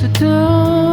[0.00, 0.89] to do.